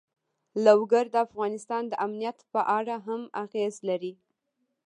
لوگر 0.65 1.05
د 1.13 1.15
افغانستان 1.27 1.83
د 1.87 1.93
امنیت 2.05 2.37
په 2.53 2.61
اړه 2.77 2.95
هم 3.07 3.21
اغېز 3.43 3.75
لري. 3.89 4.13